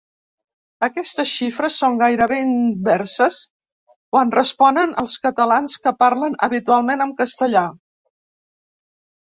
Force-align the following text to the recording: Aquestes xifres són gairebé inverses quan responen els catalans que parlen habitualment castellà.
Aquestes 0.85 1.33
xifres 1.39 1.75
són 1.81 1.99
gairebé 1.99 2.39
inverses 2.45 3.37
quan 4.17 4.33
responen 4.39 4.97
els 5.05 5.21
catalans 5.29 5.79
que 5.85 5.97
parlen 6.03 6.43
habitualment 6.51 7.17
castellà. 7.23 7.67